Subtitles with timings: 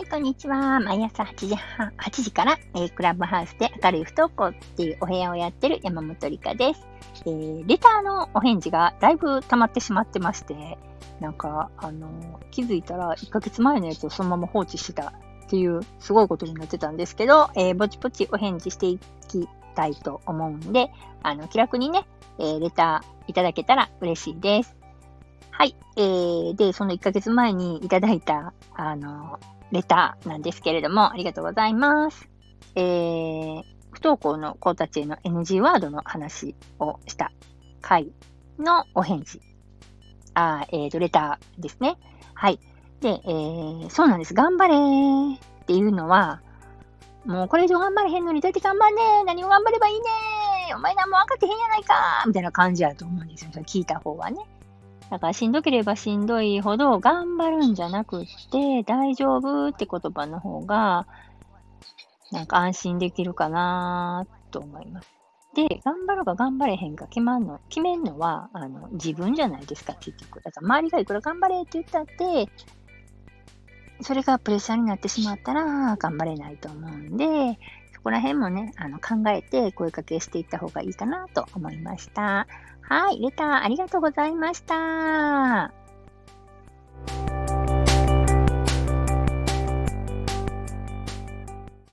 [0.00, 0.80] い、こんにちは。
[0.80, 6.86] 毎朝8時半、8時から、えー、クラブハウスで明るい不登校っていうお部屋をやってる山本理香です。
[7.26, 10.78] えー、レターのお返事がだいぶ溜まってしまってまして、
[11.20, 15.12] なんか、あのー、気づいたら1ヶ月前のやつをそのまま放置してた
[15.44, 18.98] っていうすごいことになってたんですけど、えー、ぼちぼちお返事してい
[19.28, 20.90] きたいと思うんで、
[21.22, 22.06] あの、気楽にね、
[22.38, 24.79] え、レターいただけたら嬉しいです。
[25.60, 25.76] はい。
[25.96, 29.38] えー、で、その1ヶ月前にいただいた、あの、
[29.70, 32.30] レターなんですけれども、ありがとうございます。
[32.76, 37.30] えー、不登校の子たちへの NG ワードの話をした
[37.82, 38.10] 回
[38.58, 39.42] のお返事。
[40.32, 41.98] あえーと、レターですね。
[42.32, 42.58] はい。
[43.02, 44.32] で、えー、そうなんです。
[44.32, 46.40] 頑張れーっていうのは、
[47.26, 53.50] もうこれ以上頑張れへんのにどうやって頑張んねー何を頑張ればいいねーお前何も分かってへんやないかーみたいな感じやと思うんですよ。
[53.56, 54.38] 聞いた方はね。
[55.10, 61.06] だからしんどければしんどいほど頑張るんじゃなくって、大丈夫って言葉の方が、
[62.30, 65.08] なんか安心できるかなと思います。
[65.54, 70.40] で、頑張ろうか頑張れへんか決まんの、決めんのは、あの、自分じゃないですか、結局。
[70.42, 72.48] だから周りがいくら頑張れって言ったって、
[74.02, 77.58] それがプレッシャーになってしまったら頑張れないと思うんで、
[78.00, 82.46] そこら辺もね、あの考えて声かけしていった方がいいかなと思いました。
[82.80, 85.79] はい、レターありがとうございました。